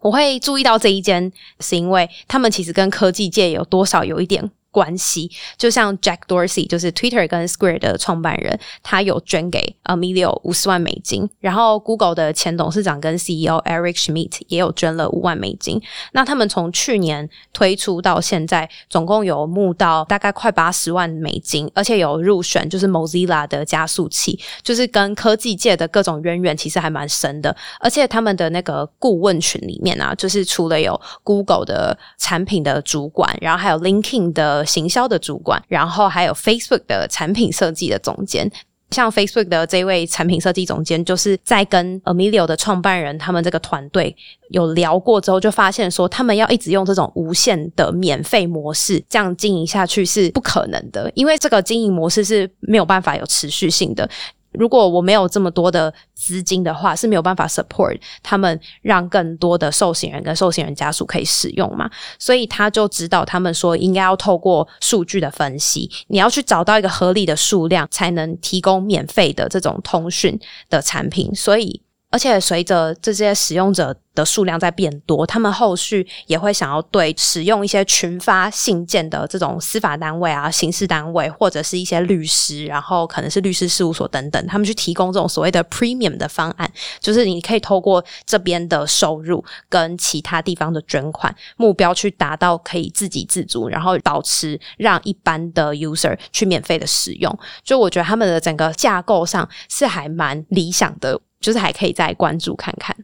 [0.00, 4.50] 我会注意到这一间，是因为他们其实跟科技界有多少有一点。
[4.70, 11.28] 关系就像 Jack Dorsey，就是 Twitter 跟 Square 的创办人，他有捐给 Amelio 五十万美金。
[11.40, 15.80] 然后 Google 的前董事长跟 CEO Eric Schmidt 也有捐了五万美金。
[16.12, 27.56] 那他们从去年推出到现在，总共有募到大概快八十万美金，而且有入选就是 Mozilla 的加速器，就是跟科技界的各种渊源其实还蛮深的。
[27.80, 34.57] 而且他们的那个顾问群里面啊，就是除了有 Google 的产品的主管，然后还有 LinkedIn 的。
[34.64, 38.50] 行销的主管，然后还有 Facebook 的产品设计的总监。
[38.90, 44.16] 像 Facebook 的这位产品设计总监，就是在跟 Amelio 的创办人他们这个团队
[44.48, 54.08] 有聊过之后，就发现说，他们要一直用这种无限的免费模式这样经营下去是不可能的，因为这个经营模式是没有办法有持续性的。
[54.52, 61.90] 如果我没有这么多的资金的话，是没有办法 support 他们，让更多的受刑人跟受刑人家属可以使用嘛？
[62.18, 71.34] 所以他就指导他们说，应该要透过数据的分析，你要去找到一个合理的数量，才能提供免费的这种通讯的产品。
[71.34, 71.82] 所以。
[72.10, 86.68] 而且随着这些使用者的数量在变多，他们后续也会想要对使用一些群发信件的这种司法单位啊、刑事单位，或者是一些律师，然后可能是律师事务所等等，他们去提供这种所谓的 premium 的方案，
[86.98, 97.38] 就是你可以透过这边的收入跟其他地方的捐款，目标去达到可以自给自足，然后保持让一般的 user 去免费的使用。
[97.62, 101.20] 就我觉得他们的整个架构上是还蛮理想的。
[101.40, 102.96] 就是还可以再关注看看。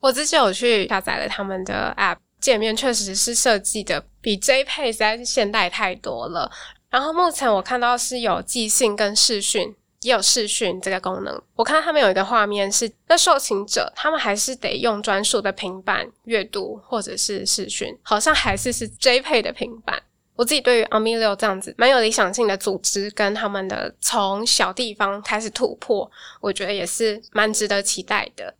[0.00, 6.50] 我之前有去下载了他们的 App，界面确实是设计的比 JPay 实在是现代太多了。
[6.90, 11.42] 然后目前我看到是有寄信跟视讯，也有视讯这个功能。
[11.56, 20.00] 我看到他们有一个画面是，那受刑者他们还是得用专属的平板阅读或者是视讯，好像还是是 JP 的平板。
[20.36, 26.10] 我自己对于 Amilio 这样子蛮有理想性的组织，跟他们的从小地方开始突破，
[26.40, 28.54] 我觉得也是蛮值得期待的。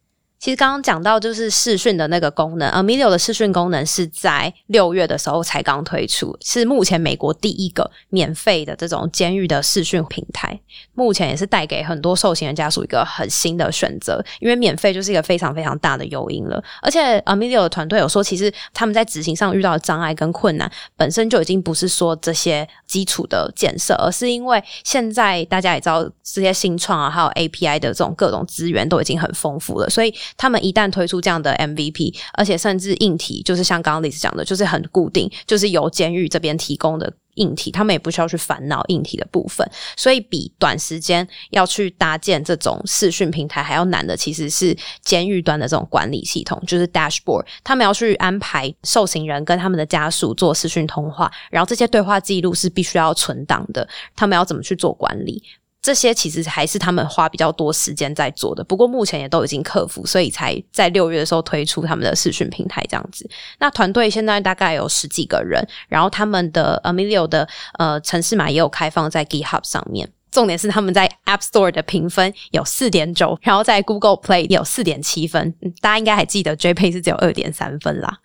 [0.44, 10.60] 其实刚刚讲到就是视讯的那个功能，Amilio 的视讯功能是在六月的时候才刚推出，是目前美国第一个免费的这种监狱的视讯平台。
[10.92, 16.62] 目前也是带给很多受刑人家属一个很新的选择，因为免费就是一个非常非常大的诱因了。
[16.82, 30.14] 而且 Amilio 的团队有说，其实他们在执行上遇到的障碍跟困难，本身就已经不是说这些基础的建设，而是因为现在大家也知道这些新创啊，还有 API 的这种各种资源都已经很丰富了，所以。
[30.36, 39.68] 他们一旦推出这样的 MVP，而且甚至硬体就是像刚刚李子讲的，就是很固定，就是由监狱这边提供的硬体，他们也不需要去烦恼硬体的部分。
[39.96, 47.46] 所以比短时间要去搭建这种视讯平台还要难的，其实是监狱端的这种管理系统，就是 Dashboard。
[47.62, 55.42] 他们要去安排受刑人跟他们的家属做视讯通话，然后这些对话记录是必须要存档的，他们要怎么去做管理？
[55.84, 63.28] 这些其实还是他们花比较多时间在做的，不过目前也都已经克服，所以才在六月的时候推出他们的视讯平台这样子。
[63.58, 67.46] 那团队现在大概有十几个人，然后他们的 Amilio 的
[67.78, 70.10] 呃城市码也有开放在 GitHub 上面。
[70.30, 75.54] 重点是他们在 App Store 的评分有四点九，然后在 Google Play 有四点七分。
[75.82, 78.20] 大家应该还记得 JPay 是只有二点三分啦。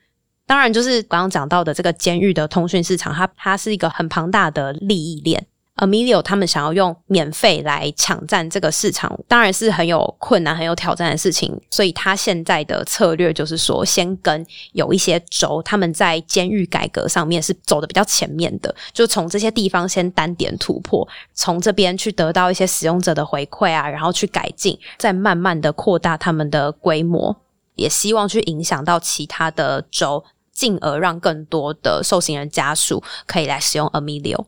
[0.48, 5.46] 当然，就是刚刚讲到的这个监狱的通讯市场，它它是一个很庞大的利益链。
[5.80, 11.60] Amilio 他们想要用免费来抢占这个市场，当然是很有困难、很有挑战的事情。
[11.72, 27.36] 所以他现在的策略就是说，先跟有一些州，他们在监狱改革上面是走的比较前面的，就从这些地方先单点突破，从这边去得到一些使用者的回馈啊，然后去改进，再慢慢的扩大他们的规模，
[27.76, 34.46] 也希望去影响到其他的州，进而让更多的受刑人家属可以来使用 Amilio。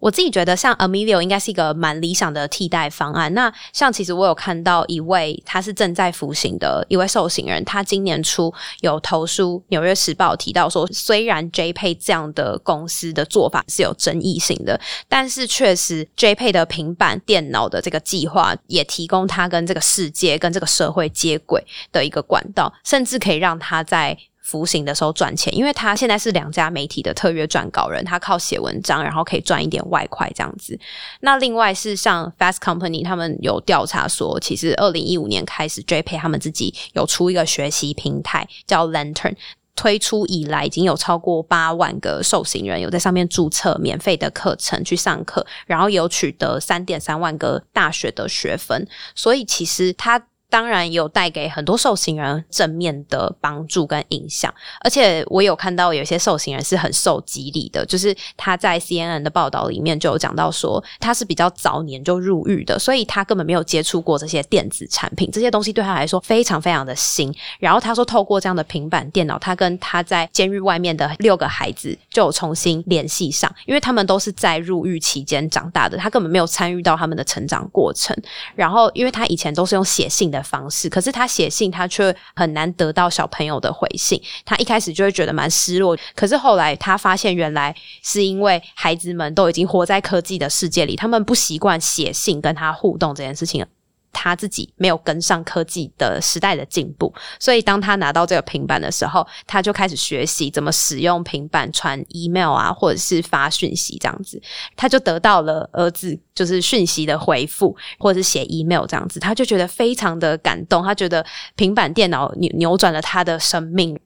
[0.00, 3.32] 我自己觉得，像 Amilio 应该是一个蛮理想的替代方案。
[3.34, 24.16] 那像其实我有看到一位他是正在服刑的一位受刑人，他今年初有投书《纽约时报》提到说，虽然 JPay 这样的公司的做法是有争议性的，但是确实 JPay 的平板电脑的这个计划也提供他跟这个世界、跟这个社会接轨的一个管道，甚至可以让他在。
[24.50, 30.76] 服刑的时候赚钱，因为他现在是两家媒体的特约撰稿人，他靠写文章，然后可以赚一点外快这样子。
[31.20, 39.36] 那另外是像 Fast Company，他们有调查说，其实二零一五年开始，JPay 他们自己有出一个学习平台叫 Lantern，
[39.76, 48.84] 推出以来已经有超过八万个受刑人有在上面注册免费的课程去上课，然后有取得三点三万个大学的学分，
[49.14, 50.20] 所以其实他。
[50.50, 67.32] 当然有带给很多受刑人正面的帮助跟影响，而且我有看到有些受刑人是很受激励的，就是他在 CNN 的报道里面就有讲到说，他是比较早年就入狱的，所以他根本没有接触过这些电子产品，这些东西对他来说非常非常的新。
[67.60, 78.16] 然后他说，透过这样的平板电脑，他跟他在监狱外面的六个孩子就重新联系上，因为他们都是在入狱期间长大的，他根本没有参与到他们的成长过程。
[78.56, 80.39] 然后，因为他以前都是用写信的。
[80.42, 84.20] 方式，可是他写信，他却很难得到小朋友的回信。
[84.44, 93.66] 他一开始就会觉得蛮失落，可是后来他发现，原来是因为孩子们都已经活在科技的世界里，他们不习惯写信跟他互动这件事情了。
[94.12, 104.40] 他自己没有跟上科技的时代的进步，所以当他拿到这个平板的时候，他就开始学习怎么使用平板传 email 啊，或者是发讯息这样子。
[104.76, 110.82] 他就得到了儿子就是讯息的回复，或者是写 email 这样子，他就觉得非常的感动。
[110.82, 111.24] 他觉得
[111.56, 113.98] 平板电脑扭扭转了他的生命，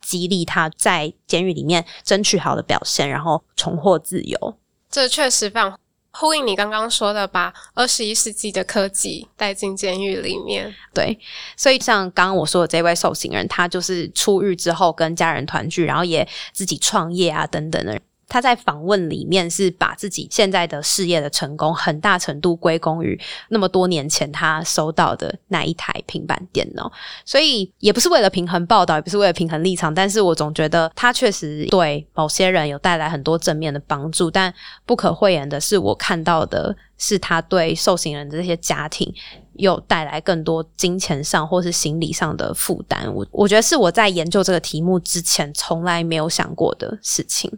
[0.00, 4.56] 激励他在监狱里面争取好的表现，然后重获自由。
[4.90, 5.78] 这确实非常。
[6.12, 10.74] 呼应你刚刚说的，把二十一世纪的科技带进监狱里面。
[10.92, 11.18] 对，
[11.56, 18.00] 所以像刚刚我说的这位受刑人，他就是出狱之后跟家人团聚，然后也自己创业啊等等的。
[18.30, 26.90] 他在访问里面是把自己现在的事业的成功很大程度归功于那么多年前他收到的那一台平板电脑，
[27.24, 34.30] 所以也不是为了平衡报道，也不是为了平衡立场，但是我总觉得他确实对某些人有带来很多正面的帮助。
[34.30, 34.54] 但
[34.86, 39.12] 不可讳言的是，我看到的是他对受刑人的这些家庭
[39.54, 43.12] 有带来更多金钱上或是心理上的负担。
[43.12, 47.50] 我我觉得是我在研究这个题目之前从来没有想过的事情。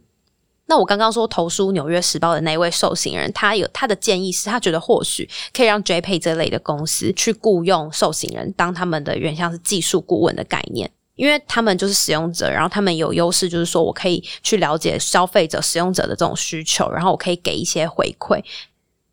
[0.72, 10.90] 那我刚刚说投书《纽约时报》的那位受刑人，他有他的建议是，他觉得或许可以让 JPay 这类的公司去雇佣受刑人当他们的原像是技术顾问的概念。
[11.14, 18.42] 因为他们就是使用者，然后他们有优势，就是说我可以去了解消费者、使用者的这种需求，然后我可以给一些回馈。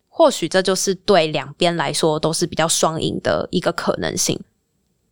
[0.08, 4.40] 或许这就是对两边来说都是比较双赢的一个可能性。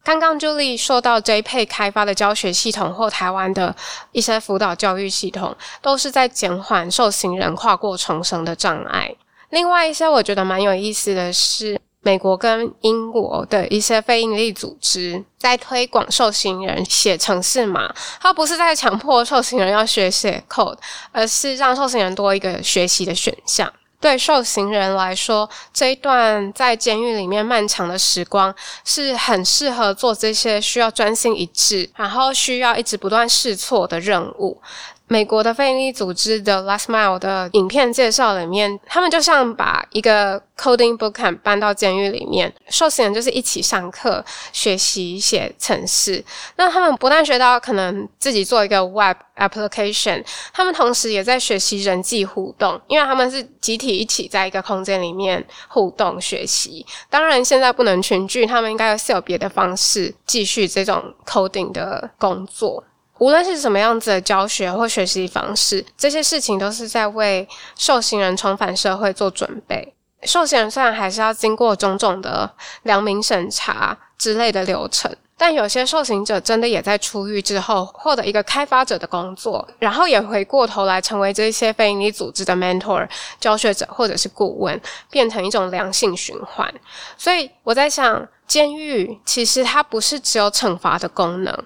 [0.05, 3.77] 刚刚 Julie 说到 jpa 开发的教学系统或台湾的
[4.13, 9.15] 一些辅导教育系统，都是在减缓受刑人跨过重生的障碍。
[9.51, 20.79] 另外一些我觉得蛮有意思的是，美国跟英国的一些非营利组织在推广受刑人写程式码，它不是在强迫受刑人要学写 code，
[21.13, 23.71] 而是让受刑人多一个学习的选项。
[24.01, 34.61] 对受刑人来说，这一段在监狱里面漫长的时光是很适合做这些需要专心一致，然后需要一直不断试错的任务。
[35.09, 46.23] 美国的非营利组织的 Last Mile 的影片介绍里面，他们就像把一个 coding bootcamp 搬到监狱里面，受刑就是一起上课学习写程式。
[46.57, 56.85] 那他们不但学到可能自己做一个 web application，他们同时也在学习人际互动，因为他们是集体一起在一个空间里面互动学习。
[57.09, 62.85] 当然，现在不能群聚，他们应该是有别的方式继续这种 coding 的工作。
[63.19, 67.47] 无论是什么样子的教学或学习方式，这些事情都是在为
[67.77, 69.95] 受刑人重返社会做准备。
[70.23, 72.51] 受刑人虽然还是要经过种种的
[72.83, 83.09] 良民审查之类的流程，但有些受刑者真的也在出狱之后获得一个开发者的工作，然后也回过头来成为这些非营利组织的 mentor、
[83.39, 86.73] 教学者或者是顾问，变成一种良性循环。
[87.17, 91.65] 所以我在想，监狱其实它不是只有惩罚的功能。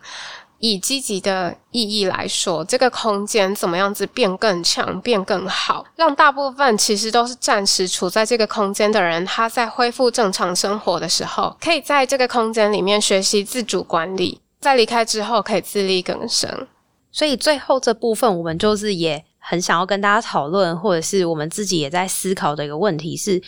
[0.62, 16.68] 以积极的意义来说，这个空间怎么样子变更强、变更好，让大部分其实都是暂时处在这个空间的人，他在恢复正常生活的时候，可以在这个空间里面学习自主管理，在离开之后可以自力更生。
[17.10, 23.42] 所以最后这部分，我们就是也很想要跟大家讨论，或者是我们自己也在思考的一个问题是：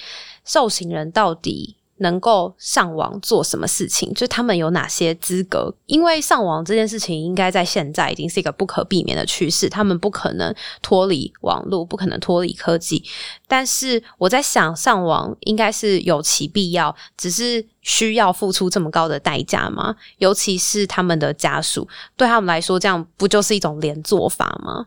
[0.44, 1.76] 受刑人到底？
[1.98, 4.12] 能够上网做什么事情？
[4.14, 5.72] 就他们有哪些资格？
[5.86, 9.68] 因为上网这件事情，应该在现在已经是一个不可避免的趋势。
[9.68, 13.04] 他们不可能脱离网络，不可能脱离科技。
[13.46, 19.94] 但是我在想，上网应该是有其必要，只是需要付出这么高的代价吗？
[20.18, 21.86] 尤其是他们的家属，
[22.16, 24.86] 对他们来说，这样不就是一种连坐法吗？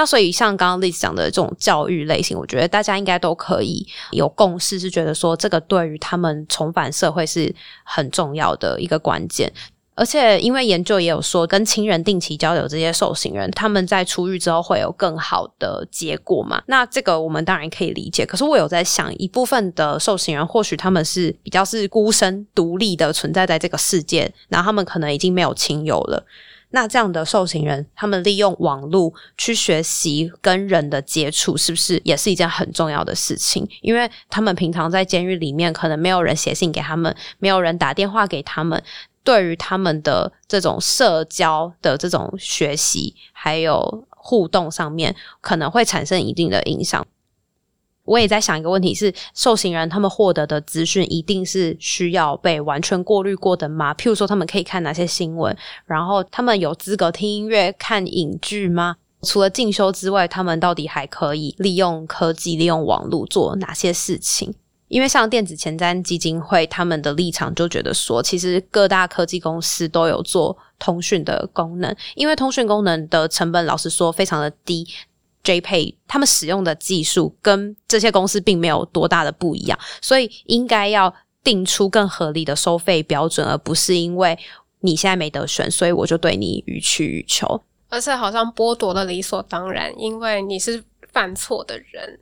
[0.00, 9.52] 那所以像刚刚例子讲的这种教育类型，我觉得大家应该都可以有共识，是觉得说这个对于他们重返社会是很重要的一个关键。
[9.94, 16.62] 而且因为研究也有说，跟亲人定期交流这些受刑人，他们在出狱之后会有更好的结果嘛？
[16.64, 18.24] 那这个我们当然可以理解。
[18.24, 26.24] 可是我有在想，一部分的受刑人或许他们是比较是孤身独立的存在在这个世界，然后他们可能已经没有亲友了。
[26.70, 33.68] 那这样的受刑人，他们利用网络去学习跟人的接触，是不是也是一件很重要的事情？
[33.82, 38.80] 因为他们平常在监狱里面，可能没有人写信给他们，没有人打电话给他们，
[39.24, 47.04] 对于他们的这种社交的这种学习还有互动上面，可能会产生一定的影响。
[48.04, 53.94] 我也在想一个问题：是受刑人他们获得的资讯一定是需要被完全过滤过的吗？
[53.94, 55.56] 譬如说，他们可以看哪些新闻？
[55.84, 58.96] 然后他们有资格听音乐、看影剧吗？
[59.22, 64.54] 除了进修之外，他们到底还可以利用科技、利用网络做哪些事情？
[64.88, 74.88] 因为像电子前瞻基金会他们的立场就觉得说，其实各大科技公司都有做通讯的功能，因为通讯功能的成本，老实说非常的低。
[75.44, 84.38] JPay 他们使用的技术跟这些公司并没有多大的不一样，所以应该要定出更合理的收费标准，而不是因为
[84.80, 90.82] 你现在没得选，所以我就对你予取予求，而且好像剥夺了理所当然，因为你是
[91.12, 92.20] 犯错的人。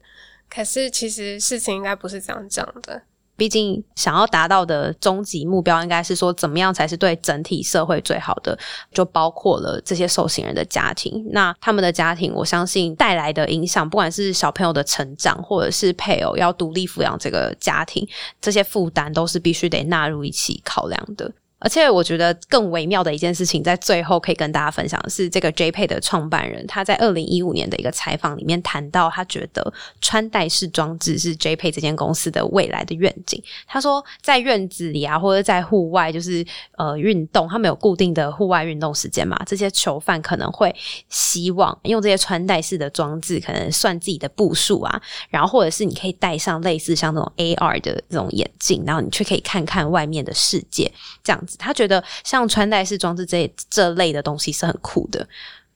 [0.49, 3.03] 可是其实事情应该不是这样讲的。
[3.39, 8.59] 毕竟，想要达到的终极目标，应该是说，怎么样才是对整体社会最好的？
[8.93, 11.25] 就包括了这些受刑人的家庭。
[11.31, 18.05] 那他们的家庭，我相信带来的影响，不管是小朋友的成长，或者是配偶要独立抚养这个家庭，
[18.41, 21.31] 这些负担都是必须得纳入一起考量的。
[21.61, 33.43] 而且我觉得更微妙的一件事情，在最后可以跟大家分享的是，这个 JPA 的创办人他在二零一五年的一个采访里面谈到，他觉得穿戴式装置是 JPA 这间公司的未来的愿景。
[33.67, 36.47] 他说，在院子里啊，或者在户外，就是
[36.77, 39.37] 呃运动，他们有固定的户外运动时间嘛？
[39.45, 40.73] 这些囚犯可能会
[41.09, 50.93] 希望用这些穿戴式的装置，可能算自己的步数啊，然后或者是你可以戴上类似像这种 AR 的这种眼镜，然后你却可以看看外面的世界，
[51.25, 51.45] 这样。
[51.59, 55.27] 他觉得像穿戴式装置这这类的东西是很酷的。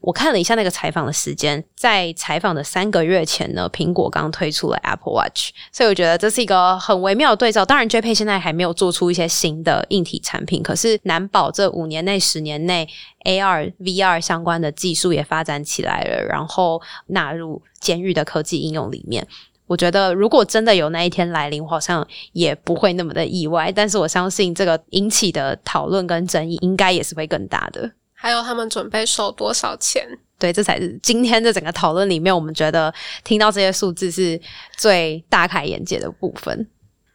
[0.00, 7.64] 我看了一下那个采访的时间，在采访的三个月前呢，苹果刚推出了 Apple Watch，所以我觉得这是一个很微妙的对照。
[7.64, 12.88] 当然，JP 现在还没有做出一些新的硬体产品，可是难保这五年内、十年内
[13.24, 19.24] AR、VR 相关的技术也发展起来了，然后纳入监狱的科技应用里面。
[19.72, 23.72] 我觉得，如果真的有那一天来临，我好像也不会那么的意外。
[23.74, 27.90] 但是我相信，这个引起的讨论跟争议，应该也是会更大的。
[28.12, 30.06] 还有他们准备收多少钱？
[30.38, 32.92] 对，这才是今天的整个讨论里面，我们觉得
[33.24, 34.38] 听到这些数字是
[34.76, 36.68] 最大开眼界的部分。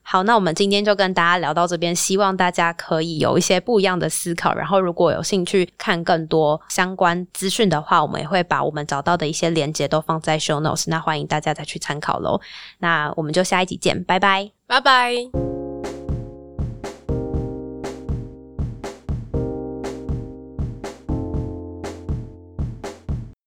[0.09, 4.55] 好，那我们今天就跟大家聊到这边，希望大家可以有一些不一样的思考。
[4.55, 12.39] 然后，如果有兴趣看更多相关资讯的话，我们也会把我们找到的一些连接都放在 show notes，那欢迎大家再去参考喽。
[12.79, 15.56] 那我们就下一集见，拜拜，拜拜。